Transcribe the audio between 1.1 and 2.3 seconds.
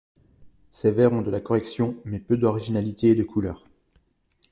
ont de la correction, mais